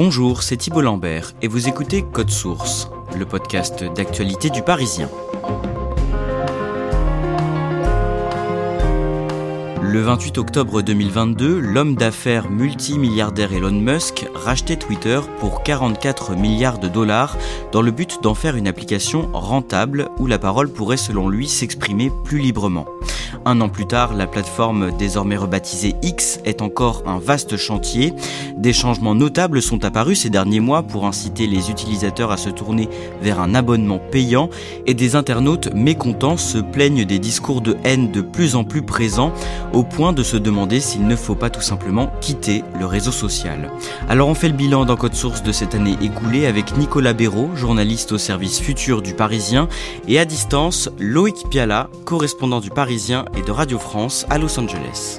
[0.00, 5.10] Bonjour, c'est Thibault Lambert et vous écoutez Code Source, le podcast d'actualité du Parisien.
[9.82, 16.86] Le 28 octobre 2022, l'homme d'affaires multimilliardaire Elon Musk rachetait Twitter pour 44 milliards de
[16.86, 17.36] dollars
[17.72, 22.12] dans le but d'en faire une application rentable où la parole pourrait selon lui s'exprimer
[22.22, 22.86] plus librement.
[23.44, 28.14] Un an plus tard, la plateforme désormais rebaptisée X est encore un vaste chantier.
[28.56, 32.88] Des changements notables sont apparus ces derniers mois pour inciter les utilisateurs à se tourner
[33.22, 34.50] vers un abonnement payant
[34.86, 39.32] et des internautes mécontents se plaignent des discours de haine de plus en plus présents
[39.72, 43.70] au point de se demander s'il ne faut pas tout simplement quitter le réseau social.
[44.08, 47.50] Alors on fait le bilan dans Code Source de cette année écoulée avec Nicolas Béraud,
[47.54, 49.68] journaliste au service futur du Parisien,
[50.06, 55.18] et à distance Loïc Piala, correspondant du Parisien et de Radio France à Los Angeles.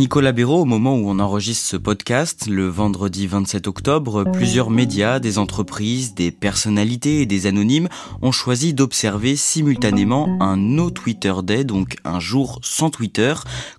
[0.00, 5.18] Nicolas Béraud, au moment où on enregistre ce podcast, le vendredi 27 octobre, plusieurs médias,
[5.18, 7.88] des entreprises, des personnalités et des anonymes
[8.22, 13.34] ont choisi d'observer simultanément un No Twitter Day, donc un jour sans Twitter.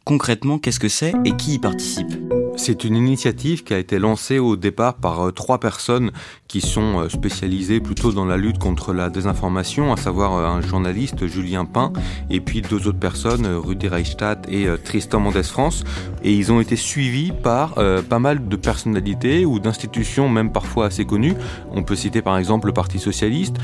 [0.05, 2.13] Concrètement, qu'est-ce que c'est et qui y participe?
[2.61, 6.11] C'est une initiative qui a été lancée au départ par euh, trois personnes
[6.47, 10.61] qui sont euh, spécialisées plutôt dans la lutte contre la désinformation, à savoir euh, un
[10.61, 11.91] journaliste Julien Pain
[12.29, 15.83] et puis deux autres personnes, Rudy Reichstadt et Tristan Mendes France.
[16.23, 17.75] Et ils ont été suivis par
[18.09, 21.33] pas mal de personnalités ou d'institutions, même parfois assez connues.
[21.71, 23.55] On peut citer par exemple le Parti Socialiste.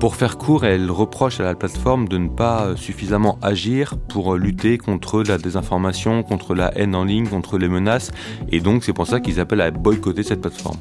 [0.00, 4.78] Pour faire court, elle reproche à la plateforme de ne pas suffisamment agir pour lutter
[4.78, 8.10] contre la désinformation, contre la haine en ligne, contre les menaces
[8.50, 10.78] et donc c'est pour ça qu'ils appellent à boycotter cette plateforme.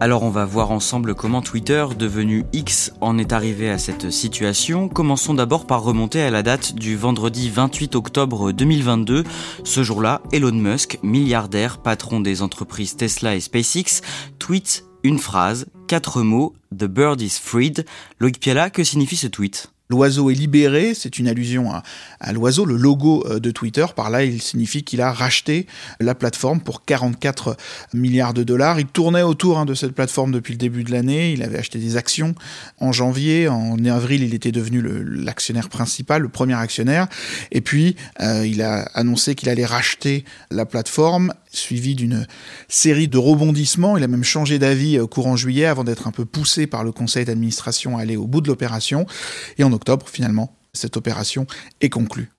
[0.00, 4.88] Alors on va voir ensemble comment Twitter, devenu X, en est arrivé à cette situation.
[4.88, 9.22] Commençons d'abord par remonter à la date du vendredi 28 octobre 2022.
[9.62, 14.00] Ce jour-là, Elon Musk, milliardaire, patron des entreprises Tesla et SpaceX,
[14.40, 17.84] tweet une phrase, quatre mots, The bird is freed.
[18.18, 19.72] Loïc Piala, que signifie ce tweet?
[19.92, 21.70] L'oiseau est libéré, c'est une allusion
[22.18, 23.84] à, l'oiseau, le logo euh, de Twitter.
[23.94, 25.66] Par là, il signifie qu'il a racheté
[26.00, 27.58] la plateforme pour 44
[27.92, 28.80] milliards de dollars.
[28.80, 31.34] Il tournait autour hein, de cette plateforme depuis le début de l'année.
[31.34, 32.34] Il avait acheté des actions
[32.80, 33.48] en janvier.
[33.48, 37.06] En avril, il était devenu l'actionnaire principal, le premier actionnaire.
[37.50, 42.26] Et puis, euh, il a annoncé qu'il allait racheter la plateforme suivi d'une
[42.68, 43.96] série de rebondissements.
[43.96, 46.92] Il a même changé d'avis euh, courant juillet avant d'être un peu poussé par le
[46.92, 49.06] conseil d'administration à aller au bout de l'opération.
[49.58, 51.46] Et en octobre, finalement, cette opération
[51.80, 52.30] est conclue.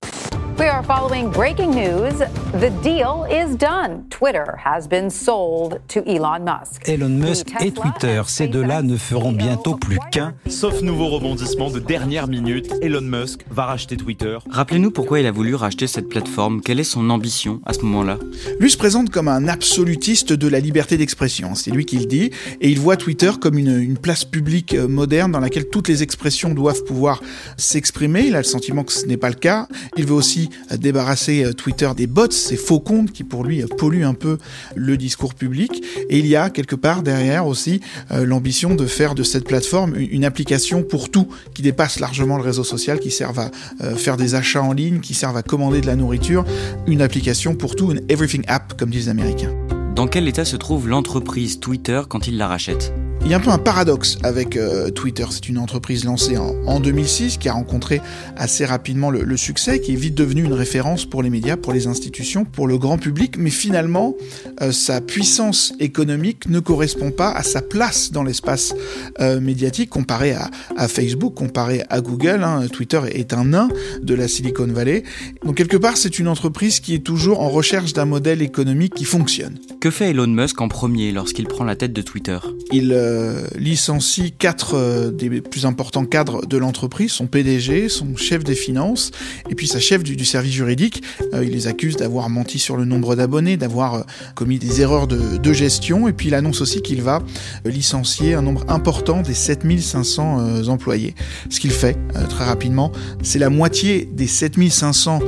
[0.84, 2.20] Are following breaking news.
[2.54, 4.06] The deal is done.
[4.10, 6.88] Twitter has been sold to Elon Musk.
[6.88, 10.34] Elon Musk et Twitter, ces deux-là ne feront bientôt plus qu'un.
[10.48, 14.38] Sauf nouveau rebondissement de dernière minute, Elon Musk va racheter Twitter.
[14.50, 16.62] Rappelez-nous pourquoi il a voulu racheter cette plateforme.
[16.62, 18.18] Quelle est son ambition à ce moment-là?
[18.60, 21.56] Lui se présente comme un absolutiste de la liberté d'expression.
[21.56, 22.32] C'est lui qui le dit.
[22.62, 26.04] Et il voit Twitter comme une, une place publique euh, moderne dans laquelle toutes les
[26.04, 27.22] expressions doivent pouvoir
[27.58, 28.28] s'exprimer.
[28.28, 29.68] Il a le sentiment que ce n'est pas le cas.
[29.98, 34.06] Il veut aussi débarrasser euh, Twitter des bots, ces faux comptes qui pour lui polluent
[34.06, 34.38] un peu
[34.76, 35.84] le discours public.
[36.10, 37.82] Et il y a quelque part derrière aussi
[38.12, 42.44] euh, l'ambition de faire de cette plateforme une application pour tout, qui dépasse largement le
[42.44, 45.82] réseau social, qui serve à euh, faire des achats en ligne, qui serve à commander
[45.82, 46.46] de la nourriture,
[46.88, 49.54] une application pour tout, une everything app comme disent les Américains.
[49.96, 52.94] Dans quel état se trouve l'entreprise Twitter quand il la rachète?
[53.26, 55.24] Il y a un peu un paradoxe avec euh, Twitter.
[55.30, 58.02] C'est une entreprise lancée en, 2006 qui a rencontré
[58.36, 61.88] assez rapidement le, succès, qui est vite devenue une référence pour les médias, pour les
[61.88, 63.38] institutions, pour le grand public.
[63.38, 64.14] Mais finalement,
[64.62, 68.76] euh, sa puissance économique ne correspond pas à sa place dans l'espace
[69.22, 70.34] euh, médiatique comparé
[70.76, 72.44] à, Facebook, comparé à Google.
[72.44, 72.68] Hein.
[72.74, 73.70] Twitter est un nain
[74.02, 75.04] de la Silicon Valley.
[75.46, 79.06] Donc quelque part, c'est une entreprise qui est toujours en recherche d'un modèle économique qui
[79.06, 79.58] fonctionne.
[79.84, 82.38] Que fait Elon Musk en premier lorsqu'il prend la tête de Twitter
[82.72, 88.46] Il euh, licencie quatre euh, des plus importants cadres de l'entreprise, son PDG, son chef
[88.46, 89.12] des finances,
[89.50, 91.04] et puis sa chef du, service juridique.
[91.34, 95.52] Euh, il les accuse d'avoir menti sur le nombre d'abonnés, d'avoir commis des erreurs de,
[95.54, 97.22] gestion, et puis il annonce aussi qu'il va
[97.66, 101.14] licencier un nombre important des 7500 employés.
[101.50, 101.98] Ce qu'il fait
[102.30, 105.20] très rapidement, c'est la moitié des 7500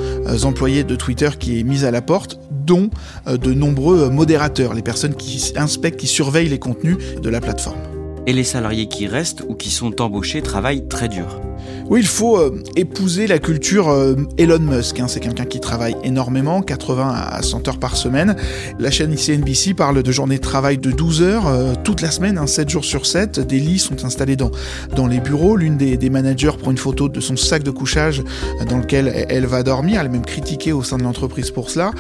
[0.44, 2.90] employés de Twitter qui est mise à la porte, dont
[3.28, 7.95] de nombreux modérateurs, les personnes qui inspectent, qui surveillent les contenus de la plateforme.
[8.28, 11.42] Et les salariés qui restent ou qui sont embauchés travaillent très dur.
[11.88, 15.00] Oui, il faut euh, épouser la culture euh, Elon Musk.
[15.00, 15.08] Hein.
[15.08, 18.36] c'est quelqu'un qui travaille énormément, 80 à 100 heures par semaine.
[18.80, 22.46] La chaîne CNBC parle de journées de travail de 12 heures euh, toute la semaine,
[22.46, 23.40] 7 hein, jours sur 7.
[23.40, 24.50] Des lits sont installés dans,
[24.96, 25.56] dans les bureaux.
[25.56, 28.24] L'une des, managers prend une photo de son sac de couchage
[28.68, 30.00] dans lequel elle va dormir.
[30.00, 31.92] Elle est même critiquée au sein de l'entreprise pour cela.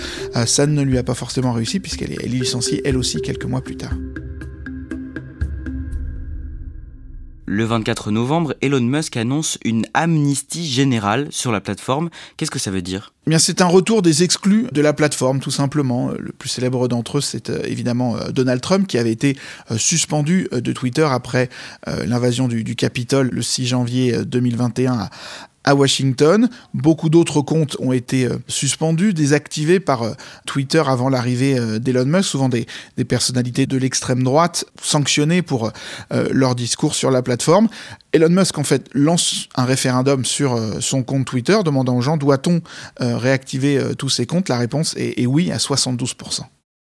[0.45, 3.75] ça ne lui a pas forcément réussi puisqu'elle est licenciée elle aussi quelques mois plus
[3.75, 3.94] tard.
[7.47, 12.09] Le 24 novembre, Elon Musk annonce une amnistie générale sur la plateforme.
[12.38, 13.13] Qu'est-ce que ça veut dire?
[13.27, 16.09] Eh bien, c'est un retour des exclus de la plateforme, tout simplement.
[16.18, 19.38] Le plus célèbre d'entre eux, c'est euh, évidemment euh, Donald Trump, qui avait été
[19.69, 21.50] euh, suspendu de Twitter après
[21.86, 25.09] l'invasion du, du Capitole le 6 janvier 2021 à
[25.73, 26.50] Washington.
[26.73, 30.13] Beaucoup d'autres comptes ont été euh, suspendus, désactivés par euh,
[30.45, 32.65] Twitter avant l'arrivée euh, d'Elon Musk, souvent des,
[33.07, 35.71] personnalités de l'extrême droite sanctionnées pour
[36.31, 37.67] leur discours sur la plateforme.
[38.13, 42.62] Elon Musk, en fait, lance un référendum sur son compte Twitter, demandant aux gens doit-on
[43.00, 44.50] réactiver tous ces comptes?
[44.50, 46.41] La réponse est, oui à 72%.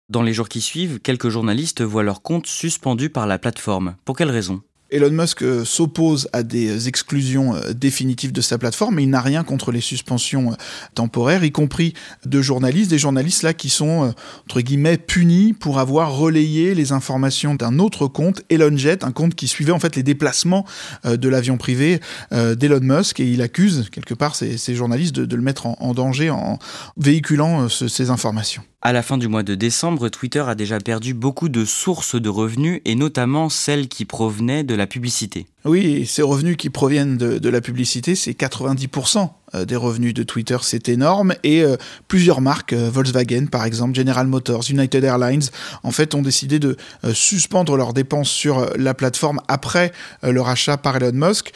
[0.08, 3.96] Dans les jours qui suivent, quelques journalistes voient leur compte suspendu par la plateforme.
[4.05, 4.62] Pour quelle raison?
[4.93, 9.23] Elon Musk euh, s'oppose à des exclusions euh, définitives de sa plateforme, mais il n'a
[9.23, 10.56] rien contre les suspensions euh,
[10.94, 11.94] temporaires, y compris
[12.27, 14.12] de journalistes, des journalistes là qui sont
[14.44, 19.49] entre guillemets punis pour avoir relayé les informations d'un autre compte, ElonJet, un compte qui
[19.49, 20.67] suivait en fait les déplacements
[21.05, 22.00] de l'avion privé
[22.31, 26.59] d'Elon Musk, et il accuse quelque part ces, journalistes de, le mettre en, danger en
[26.97, 28.62] véhiculant ces informations.
[28.84, 32.29] À la fin du mois de décembre, Twitter a déjà perdu beaucoup de sources de
[32.29, 35.46] revenus et notamment celles qui provenaient de la publicité.
[35.64, 40.56] Oui, ces revenus qui proviennent de, la publicité, c'est 90% euh, des revenus de Twitter,
[40.62, 41.32] c'est énorme.
[41.44, 41.76] Et euh,
[42.08, 45.44] plusieurs marques, euh, Volkswagen par exemple, General Motors, United Airlines,
[45.84, 46.76] en fait, ont décidé de
[47.12, 49.93] suspendre leurs dépenses sur la plateforme après
[50.25, 51.52] le rachat par Elon Musk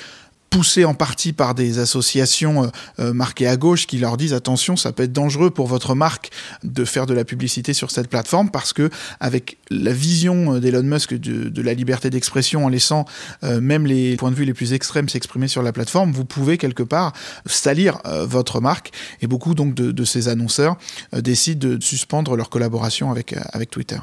[0.56, 2.68] poussés en partie par des associations euh,
[2.98, 6.30] euh, marquées à gauche qui leur disent attention, ça peut être dangereux pour votre marque
[6.64, 8.88] de faire de la publicité sur cette plateforme parce que
[9.20, 13.04] avec la vision euh, d'Elon Musk de, la liberté d'expression en laissant
[13.42, 16.82] même les points de vue les plus extrêmes s'exprimer sur la plateforme, vous pouvez quelque
[16.82, 17.12] part
[17.44, 20.76] salir votre marque et beaucoup donc de, ces annonceurs
[21.12, 23.98] décident de suspendre leur collaboration avec Twitter.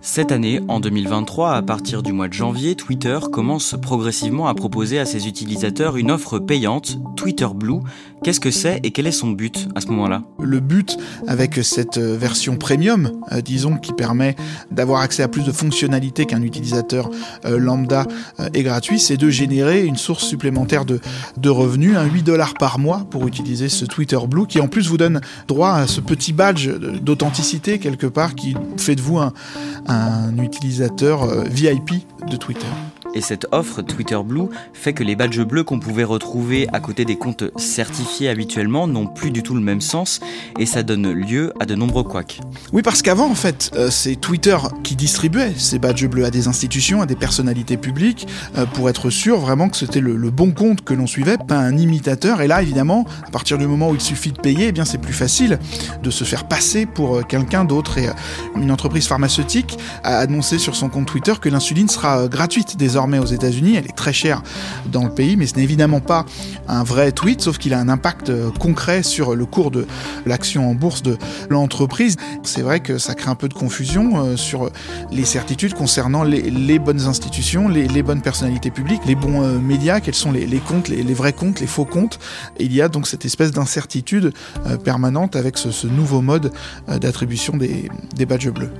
[0.00, 4.98] Cette année, en 2023, à partir du mois de janvier, Twitter commence progressivement à proposer
[4.98, 7.80] à ses utilisateurs une offre payante, Twitter Blue.
[8.22, 10.22] Qu'est-ce que c'est et quel est son but à ce moment-là?
[10.40, 10.96] Le but,
[11.26, 14.36] avec cette euh, version premium, euh, disons, qui permet
[14.70, 17.10] d'avoir accès à plus de fonctionnalités qu'un utilisateur
[17.44, 18.06] euh, lambda
[18.54, 21.00] est gratuit, c'est de générer une source supplémentaire de,
[21.48, 24.96] revenus, un 8 dollars par mois pour utiliser ce Twitter Blue, qui en plus vous
[24.96, 31.24] donne droit à ce petit badge d'authenticité quelque part qui fait de vous un utilisateur
[31.24, 32.66] euh, VIP de Twitter.
[33.16, 37.06] Et cette offre Twitter Blue fait que les badges bleus qu'on pouvait retrouver à côté
[37.06, 40.20] des comptes certifiés habituellement n'ont plus du tout le même sens
[40.58, 42.42] et ça donne lieu à de nombreux couacs.
[42.74, 46.46] Oui, parce qu'avant, en fait, euh, c'est Twitter qui distribuait ces badges bleus à des
[46.46, 50.84] institutions, à des personnalités publiques, euh, pour être sûr vraiment que c'était le, bon compte
[50.84, 52.42] que l'on suivait, pas un imitateur.
[52.42, 54.98] Et là, évidemment, à partir du moment où il suffit de payer, eh bien, c'est
[54.98, 55.58] plus facile
[56.02, 57.96] de se faire passer pour euh, quelqu'un d'autre.
[57.96, 58.10] Et
[58.56, 63.26] une entreprise pharmaceutique a annoncé sur son compte Twitter que l'insuline sera gratuite désormais aux
[63.26, 63.76] États-Unis.
[63.76, 64.42] Elle est très chère
[64.90, 66.26] dans le pays, mais ce n'est évidemment pas
[66.68, 69.86] un vrai tweet, sauf qu'il a un impact euh, concret sur le cours de
[70.26, 71.16] l'action en bourse de
[71.48, 72.16] l'entreprise.
[72.42, 74.70] C'est vrai que ça crée un peu de confusion euh, sur
[75.10, 80.14] les certitudes concernant les, bonnes institutions, les, bonnes personnalités publiques, les bons euh, médias, quels
[80.14, 82.18] sont les, comptes, les, vrais comptes, les faux comptes.
[82.58, 84.32] il y a donc cette espèce d'incertitude
[84.84, 86.52] permanente avec ce, nouveau mode
[86.88, 88.70] d'attribution des badges bleus.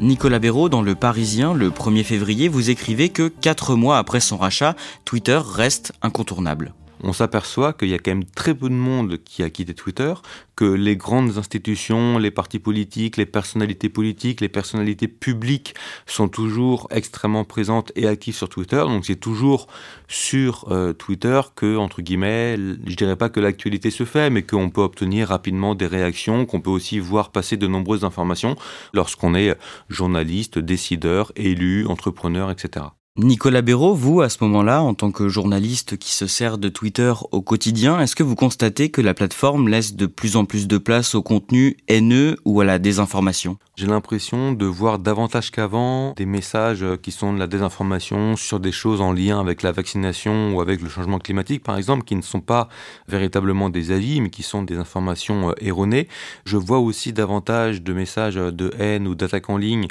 [0.00, 4.36] Nicolas Béraud, dans Le Parisien, le 1er février, vous écrivez que 4 mois après son
[4.36, 9.18] rachat, Twitter reste incontournable on s'aperçoit qu'il y a quand même très peu de monde
[9.24, 10.14] qui a quitté Twitter,
[10.56, 15.74] que les grandes institutions, les partis politiques, les personnalités politiques, les personnalités publiques
[16.06, 18.78] sont toujours extrêmement présentes et actives sur Twitter.
[18.78, 19.68] Donc c'est toujours
[20.08, 24.70] sur euh, Twitter que, entre guillemets, je dirais pas que l'actualité se fait, mais qu'on
[24.70, 28.56] peut obtenir rapidement des réactions, qu'on peut aussi voir passer de nombreuses informations
[28.92, 29.56] lorsqu'on est
[29.88, 32.86] journaliste, décideur, élu, entrepreneur, etc.
[33.20, 37.12] Nicolas Béraud, vous, à ce moment-là, en tant que journaliste qui se sert de Twitter
[37.32, 40.78] au quotidien, est-ce que vous constatez que la plateforme laisse de plus en plus de
[40.78, 43.58] place au contenu haineux ou à la désinformation?
[43.74, 48.70] J'ai l'impression de voir davantage qu'avant des messages qui sont de la désinformation sur des
[48.70, 52.22] choses en lien avec la vaccination ou avec le changement climatique, par exemple, qui ne
[52.22, 52.68] sont pas
[53.08, 56.06] véritablement des avis, mais qui sont des informations euh, erronées.
[56.44, 59.88] Je vois aussi davantage de messages de haine ou d'attaques en ligne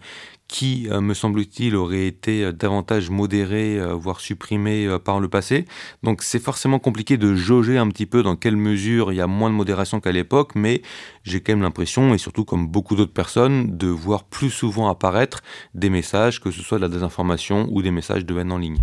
[0.47, 5.65] qui, euh, me semble-t-il, aurait été euh, davantage modéré, euh, voire supprimé par le passé.
[6.03, 9.27] Donc c'est forcément compliqué de jauger un petit peu dans quelle mesure il y a
[9.27, 10.81] moins de modération qu'à l'époque, mais
[11.23, 15.41] j'ai quand même l'impression, et surtout comme beaucoup d'autres personnes, de voir plus souvent apparaître
[15.73, 18.79] des messages, que ce soit de la désinformation ou des messages de haine en ligne.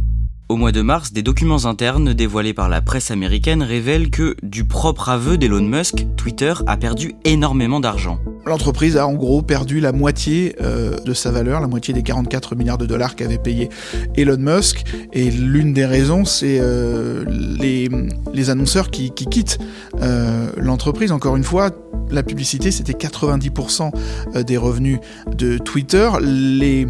[0.50, 4.66] Au mois de mars, des documents internes dévoilés par la presse américaine révèlent que, du
[4.66, 8.18] propre aveu d'Elon Musk, Twitter a perdu énormément d'argent.
[8.46, 12.56] L'entreprise a en gros perdu la moitié euh, de sa valeur, la moitié des 44
[12.56, 13.70] milliards de dollars qu'avait payé
[14.16, 14.84] Elon Musk.
[15.12, 19.58] Et l'une des raisons, c'est euh, les, annonceurs qui, qui quittent
[20.02, 21.10] euh, l'entreprise.
[21.10, 21.70] Encore une fois,
[22.10, 24.98] la publicité, c'était 90% des revenus
[25.34, 26.10] de Twitter.
[26.20, 26.86] Les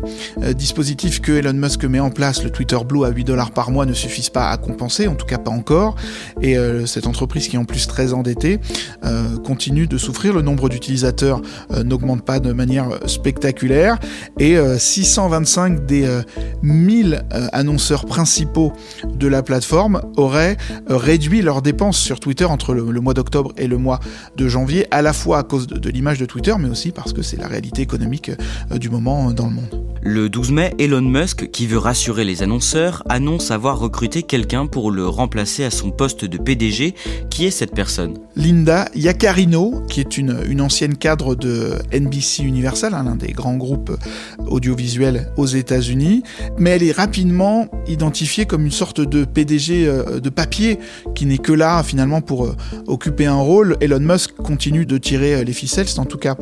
[0.54, 3.86] dispositifs que Elon Musk met en place, le Twitter Blue à 8 dollars par mois,
[3.86, 5.94] ne suffisent pas à compenser, en tout cas pas encore.
[6.42, 6.56] Et
[6.86, 8.58] cette entreprise qui est en plus très endettée
[9.44, 10.34] continue de souffrir.
[10.34, 11.40] Le nombre d'utilisateurs
[11.84, 13.98] n'augmente pas de manière spectaculaire
[14.38, 16.22] et 625 euh, des
[16.62, 18.72] 1000 euh, annonceurs principaux
[19.14, 20.56] de la plateforme auraient
[20.88, 24.00] réduit leurs dépenses sur Twitter entre le, mois d'octobre et le mois
[24.36, 27.22] de janvier, à la fois à cause de, l'image de Twitter, mais aussi parce que
[27.22, 28.30] c'est la réalité économique
[28.78, 29.93] du moment dans le monde.
[30.06, 34.90] Le 12 mai, Elon Musk, qui veut rassurer les annonceurs, annonce avoir recruté quelqu'un pour
[34.90, 36.94] le remplacer à son poste de PDG.
[37.30, 38.18] Qui est cette personne?
[38.36, 43.56] Linda Yacarino, qui est une, une ancienne cadre de NBC Universal, hein, l'un des grands
[43.56, 43.96] groupes
[44.46, 46.22] audiovisuels aux États-Unis,
[46.58, 50.78] mais elle est rapidement identifiée comme une sorte de PDG euh, de papier
[51.14, 52.54] qui n'est que là finalement pour euh,
[52.86, 53.78] occuper un rôle.
[53.80, 56.36] Elon Musk continue de tirer euh, les ficelles, c'est en tout cas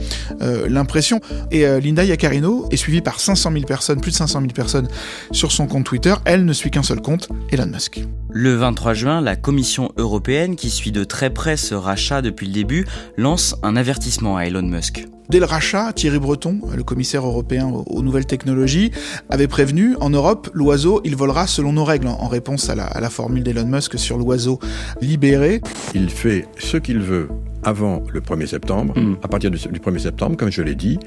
[0.69, 1.21] l'impression.
[1.51, 4.89] Et Linda Yaccarino est suivie par 500 000 personnes, plus de 500 000 personnes
[5.31, 6.15] sur son compte Twitter.
[6.25, 8.03] Elle ne suit qu'un seul compte, Elon Musk.
[8.31, 12.53] Le 23 juin, la Commission européenne, qui suit de très près ce rachat depuis le
[12.53, 15.07] début, lance un avertissement à Elon Musk.
[15.29, 18.91] Dès le rachat, Thierry Breton, le commissaire européen aux nouvelles technologies,
[19.31, 23.43] avait prévenu en Europe, l'oiseau, il volera selon nos règles, en réponse à la, formule
[23.43, 24.59] d'Elon Musk sur l'oiseau
[25.01, 25.61] libéré.
[25.95, 27.29] Il fait ce qu'il veut
[27.63, 28.93] avant le 1er septembre.
[28.99, 29.17] Hmm.
[29.23, 30.99] À partir du 1er septembre, comme je l'ai dit,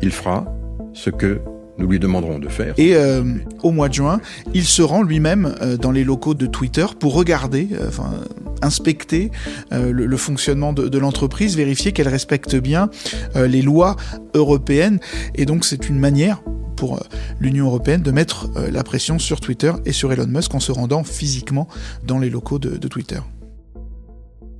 [0.00, 0.44] il fera
[0.92, 1.40] ce que
[1.78, 2.74] nous lui demanderons de faire.
[2.78, 3.22] Et euh,
[3.62, 4.20] au mois de juin,
[4.54, 7.90] il se rend lui-même euh, dans les locaux de Twitter pour regarder, euh,
[8.62, 9.30] inspecter
[9.70, 12.90] le, fonctionnement de, l'entreprise, vérifier qu'elle respecte bien
[13.34, 13.96] les lois
[14.34, 15.00] européennes.
[15.34, 16.42] Et donc c'est une manière
[16.76, 17.00] pour
[17.40, 21.02] l'Union européenne de mettre la pression sur Twitter et sur Elon Musk en se rendant
[21.02, 21.66] physiquement
[22.06, 23.18] dans les locaux de Twitter.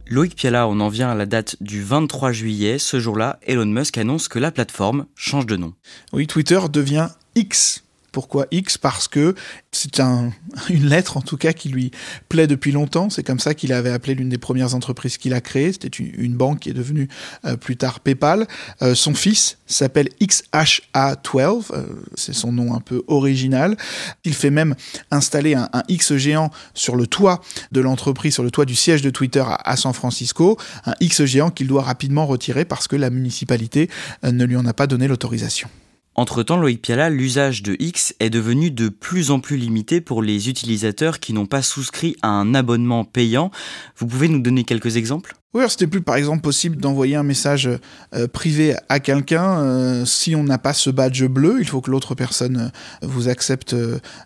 [0.06, 2.78] Loïc Piala, on en vient à la date du 23 juillet.
[2.78, 5.74] Ce jour-là, Elon Musk annonce que la plateforme change de nom.
[6.12, 9.34] Oui, Twitter devient X pourquoi X Parce que
[9.72, 10.32] c'est un,
[10.68, 11.90] une lettre en tout cas qui lui
[12.28, 13.10] plaît depuis longtemps.
[13.10, 15.72] C'est comme ça qu'il avait appelé l'une des premières entreprises qu'il a créées.
[15.72, 17.08] C'était une, banque qui est devenue
[17.44, 18.46] euh, plus tard PayPal.
[18.82, 21.72] Euh, son fils s'appelle XHA12.
[21.72, 23.76] Euh, c'est son nom un peu original.
[24.24, 24.74] Il fait même
[25.10, 27.40] installer un, X géant sur le toit
[27.72, 30.58] de l'entreprise, sur le toit du siège de Twitter à San Francisco.
[30.86, 33.88] Un X géant qu'il doit rapidement retirer parce que la municipalité
[34.22, 35.68] ne lui en a pas donné l'autorisation.
[36.14, 40.50] Entre-temps, Loïc Piala, l'usage de X est devenu de plus en plus limité pour les
[40.50, 43.50] utilisateurs qui n'ont pas souscrit à un abonnement payant.
[43.96, 45.34] Vous pouvez nous donner quelques exemples?
[45.54, 47.68] Oui, c'était plus par exemple possible d'envoyer un message
[48.14, 51.56] euh, privé à quelqu'un euh, si on n'a pas ce badge bleu.
[51.60, 53.76] Il faut que l'autre personne euh, vous accepte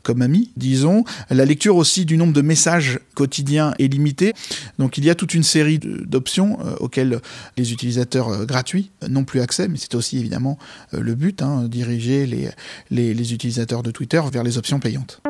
[0.04, 1.02] comme ami, disons.
[1.30, 4.34] La lecture aussi du nombre de messages quotidiens est limitée.
[4.78, 7.20] Donc il y a toute une série d'options auxquelles
[7.56, 10.58] les utilisateurs gratuits n'ont plus accès, mais c'est aussi évidemment
[10.92, 12.26] le but, hein, diriger
[12.90, 15.20] les utilisateurs de Twitter vers les options payantes.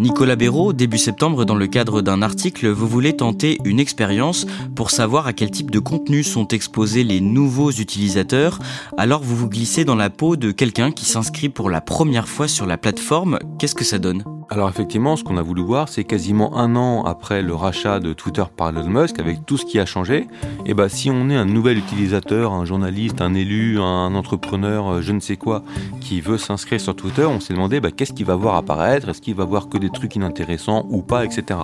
[0.00, 4.90] Nicolas Béraud, début septembre, dans le cadre d'un article, vous voulez tenter une expérience pour
[4.90, 8.60] savoir à quel type de contenu sont exposés les nouveaux utilisateurs.
[8.96, 12.48] Alors vous vous glissez dans la peau de quelqu'un qui s'inscrit pour la première fois
[12.48, 13.38] sur la plateforme.
[13.58, 14.24] Qu'est-ce que ça donne?
[14.52, 18.12] Alors effectivement, ce qu'on a voulu voir, c'est quasiment un an après le rachat de
[18.12, 20.26] Twitter par Elon Musk, avec tout ce qui a changé, et
[20.66, 25.02] eh ben si on est un nouvel utilisateur, un journaliste, un élu, un entrepreneur, euh,
[25.02, 25.62] je ne sais quoi,
[26.00, 29.20] qui veut s'inscrire sur Twitter, on s'est demandé bah, qu'est-ce qu'il va voir apparaître, est-ce
[29.20, 31.60] qu'il va voir que des trucs inintéressants ou pas, etc.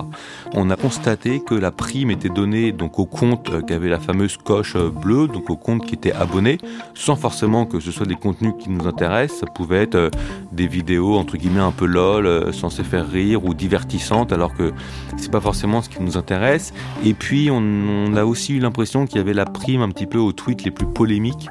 [0.53, 3.99] On a constaté que la prime était donnée donc au compte euh, qui avait la
[3.99, 6.57] fameuse coche euh, bleue, donc au compte qui était abonné,
[6.93, 9.39] sans forcément que ce soit des contenus qui nous intéressent.
[9.41, 10.11] Ça pouvait être
[10.51, 14.73] des vidéos entre guillemets un peu lol, sans faire rire ou divertissante, alors que
[15.17, 16.73] c'est pas forcément ce qui nous intéresse.
[17.05, 20.17] Et puis on, a aussi eu l'impression qu'il y avait la prime un petit peu
[20.17, 21.47] aux tweets les plus polémiques,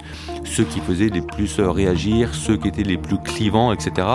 [0.47, 4.07] ceux qui faisaient les plus euh, réagir, ceux qui étaient les plus clivants, etc.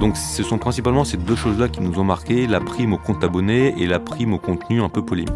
[0.00, 3.24] Donc ce sont principalement ces deux choses-là qui nous ont marqué, la prime au compte
[3.24, 5.32] abonné et la prime au contenu un peu polémique.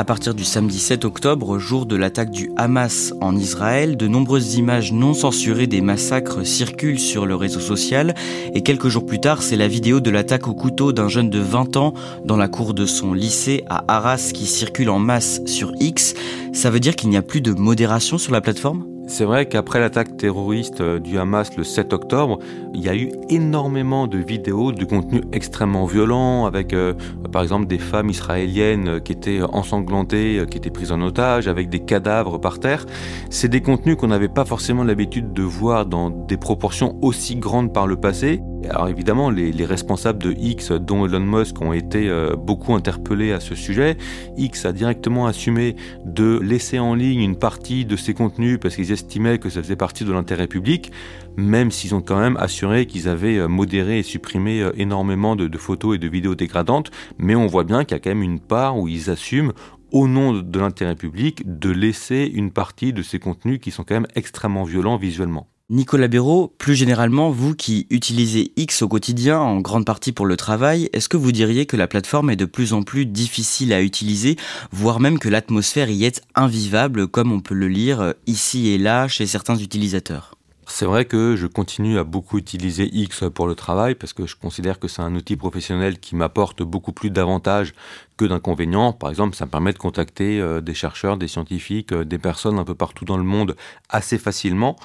[0.00, 4.54] À partir du samedi 7 octobre, jour de l'attaque du Hamas en Israël, de nombreuses
[4.54, 8.14] images non censurées des massacres circulent sur le réseau social
[8.54, 11.40] et quelques jours plus tard, c'est la vidéo de l'attaque au couteau d'un jeune de
[11.40, 15.72] 20 ans dans la cour de son lycée à Arras qui circule en masse sur
[15.80, 16.14] X.
[16.52, 18.97] Ça veut dire qu'il n'y a plus de modération sur la plateforme?
[19.08, 22.38] C'est vrai qu'après l'attaque terroriste euh, du Hamas le 7 octobre,
[22.74, 26.92] il y a eu énormément de vidéos de contenu extrêmement violent avec euh,
[27.32, 31.70] par exemple des femmes israéliennes euh, qui étaient ensanglantées, qui étaient prises en otage, avec
[31.70, 32.84] des cadavres par terre.
[33.30, 37.72] C'est des contenus qu'on n'avait pas forcément l'habitude de voir dans des proportions aussi grandes
[37.72, 38.42] par le passé.
[38.68, 43.38] Alors évidemment, les, les, responsables de X, dont Elon Musk, ont été beaucoup interpellés à
[43.38, 43.96] ce sujet.
[44.36, 48.92] X a directement assumé de laisser en ligne une partie de ses contenus parce qu'ils
[48.98, 50.90] estimaient que ça faisait partie de l'intérêt public,
[51.36, 55.46] même s'ils ont quand même assuré qu'ils avaient euh, modéré et supprimé euh, énormément de,
[55.46, 56.90] de photos et de vidéos dégradantes.
[57.18, 59.52] Mais on voit bien qu'il y a quand même une part où ils assument
[59.90, 63.94] au nom de l'intérêt public, de laisser une partie de ces contenus qui sont quand
[63.94, 65.48] même extrêmement violents visuellement.
[65.70, 70.34] Nicolas Béraud, plus généralement, vous qui utilisez X au quotidien, en grande partie pour le
[70.34, 73.82] travail, est-ce que vous diriez que la plateforme est de plus en plus difficile à
[73.82, 74.36] utiliser,
[74.72, 78.78] voire même que l'atmosphère y est invivable, comme on peut le lire euh, ici et
[78.78, 80.38] là chez certains utilisateurs?
[80.70, 84.36] C'est vrai que je continue à beaucoup utiliser X pour le travail parce que je
[84.36, 87.72] considère que c'est un outil professionnel qui m'apporte beaucoup plus d'avantages
[88.18, 88.92] que d'inconvénients.
[88.92, 92.58] Par exemple, ça me permet de contacter euh, des chercheurs, des scientifiques, euh, des personnes
[92.58, 93.56] un peu partout dans le monde
[93.88, 94.76] assez facilement.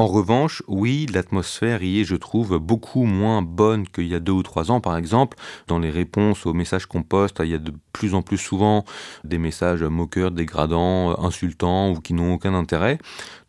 [0.00, 4.32] En revanche, oui, l'atmosphère y est, je trouve, beaucoup moins bonne qu'il y a deux
[4.32, 5.36] ou trois ans, par exemple.
[5.66, 8.86] Dans les réponses aux messages qu'on poste, il y a de plus en plus souvent
[9.24, 12.96] des messages moqueurs, dégradants, insultants ou qui n'ont aucun intérêt.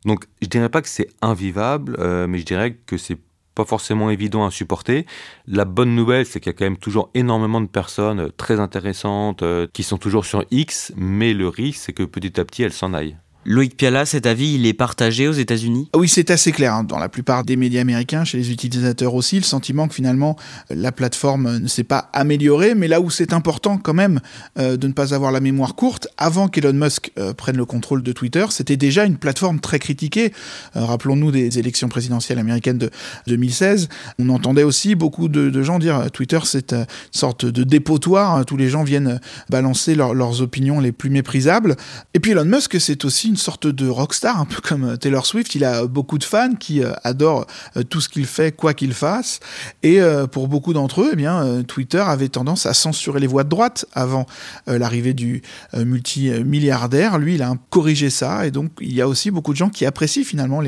[0.04, 3.20] Donc, je dirais pas que c'est invivable, euh, mais je dirais que c'est
[3.56, 5.06] pas forcément évident à supporter.
[5.48, 9.42] La bonne nouvelle, c'est qu'il y a quand même toujours énormément de personnes très intéressantes
[9.42, 12.74] euh, qui sont toujours sur X, mais le risque, c'est que petit à petit, elles
[12.74, 13.16] s'en aillent.
[13.44, 15.90] Loïc Piala, cet avis, il est partagé aux États-Unis?
[15.96, 16.76] Oui, c'est assez clair.
[16.76, 16.84] Hein.
[16.84, 20.36] Dans la plupart des médias américains, chez les utilisateurs aussi, le sentiment que finalement
[20.70, 24.20] la plateforme ne s'est pas améliorée, mais là où c'est important quand même
[24.60, 28.04] euh, de ne pas avoir la mémoire courte, avant qu'Elon Musk euh, prenne le contrôle
[28.04, 30.34] de Twitter, c'était déjà une plateforme très critiquée.
[30.76, 32.92] Euh, rappelons-nous des élections présidentielles américaines de
[33.26, 33.90] 2016.
[34.20, 38.36] On entendait aussi beaucoup de, gens dire Twitter, c'est une sorte de dépotoir.
[38.36, 38.44] Hein.
[38.44, 41.76] Tous les gens viennent balancer leurs opinions les plus méprisables.
[42.14, 45.26] Et puis Elon Musk, c'est aussi une sorte de rockstar, un peu comme euh, Taylor
[45.26, 45.56] Swift.
[45.56, 48.94] Il a beaucoup de fans qui euh, adorent euh, tout ce qu'il fait, quoi qu'il
[48.94, 49.40] fasse.
[49.84, 50.00] Et
[50.32, 53.86] pour beaucoup d'entre eux, eh bien, Twitter avait tendance à censurer les voix de droite
[53.94, 54.26] avant
[54.68, 55.42] l'arrivée du
[55.74, 57.18] multimilliardaire.
[57.18, 58.46] Lui, il a corrigé ça.
[58.46, 60.62] Et donc, il y a aussi beaucoup de gens qui apprécient finalement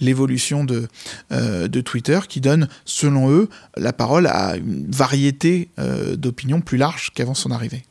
[0.00, 0.88] l'évolution de,
[1.30, 5.70] de Twitter, qui donne, selon eux, la parole à une variété
[6.16, 7.82] d'opinions plus large qu'avant son arrivée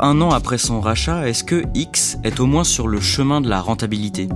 [0.00, 3.48] un an après son rachat, est-ce que X est au moins sur le chemin de
[3.48, 4.28] la rentabilité?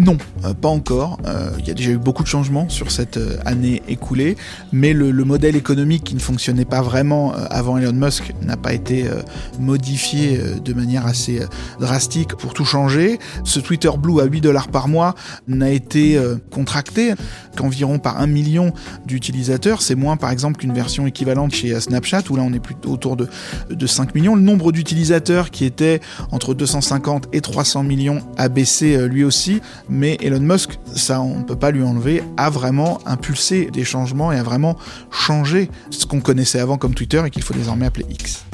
[0.00, 1.18] Non, euh, pas encore.
[1.26, 4.36] Euh, il y a déjà eu beaucoup de changements sur cette euh, année écoulée,
[4.72, 9.04] mais le, modèle économique qui ne fonctionnait pas vraiment avant Elon Musk n'a pas été
[9.60, 11.40] modifié de manière assez
[11.78, 13.20] drastique pour tout changer.
[13.44, 15.14] Ce Twitter Blue à 8 dollars par mois
[15.46, 16.18] n'a été
[16.50, 17.12] contracté
[17.56, 18.72] qu'environ par un million
[19.06, 19.82] d'utilisateurs.
[19.82, 23.16] C'est moins par exemple qu'une version équivalente chez Snapchat où là on est plutôt autour
[23.16, 23.28] de,
[23.70, 24.34] de 5 millions.
[24.34, 26.00] Le nombre d'utilisateurs qui était
[26.32, 31.44] entre 250 et 300 millions a baissé lui aussi mais Elon Musk, ça on ne
[31.44, 34.76] peut pas lui enlever, a vraiment impulsé des changements et a vraiment
[35.10, 38.44] changé ce qu'on connaissait avant comme Twitter et qu'il faut désormais appeler X.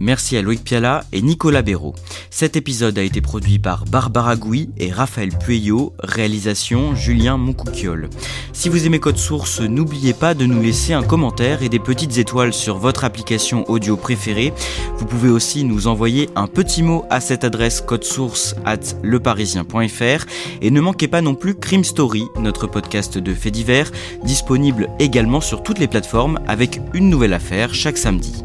[0.00, 1.94] Merci à Loïc Piala et Nicolas Béraud.
[2.30, 8.08] Cet épisode a été produit par Barbara Gouy et Raphaël Pueyo, réalisation Julien Moncouquiole.
[8.52, 12.18] Si vous aimez Code Source, n'oubliez pas de nous laisser un commentaire et des petites
[12.18, 14.52] étoiles sur votre application audio préférée.
[14.96, 20.26] Vous pouvez aussi nous envoyer un petit mot à cette adresse source at leparisien.fr
[20.60, 23.90] et ne manquez pas non plus Crime Story, notre podcast de faits divers,
[24.24, 28.44] disponible également sur toutes les plateformes avec une nouvelle affaire chaque samedi.